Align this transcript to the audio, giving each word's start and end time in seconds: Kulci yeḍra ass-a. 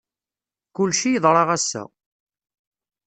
Kulci 0.75 1.09
yeḍra 1.11 1.43
ass-a. 1.55 1.83